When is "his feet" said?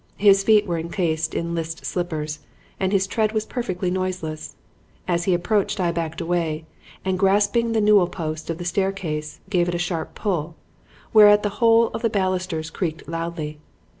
0.17-0.65